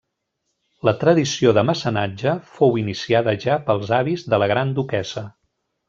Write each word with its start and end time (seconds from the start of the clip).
La 0.87 0.93
tradició 1.03 1.51
de 1.59 1.63
mecenatge 1.67 2.35
fou 2.55 2.81
iniciada 2.85 3.37
ja 3.47 3.59
pels 3.71 3.95
avis 4.03 4.29
de 4.35 4.45
la 4.45 4.53
gran 4.55 4.77
duquessa. 4.81 5.29